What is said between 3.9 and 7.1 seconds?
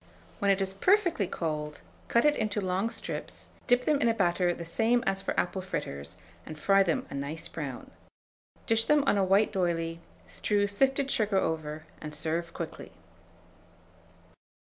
in a batter the same as for apple fritters, and fry them